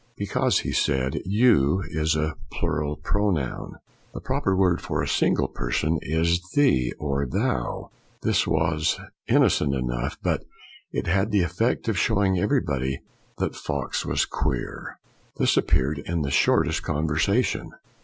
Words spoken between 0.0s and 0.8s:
Because, he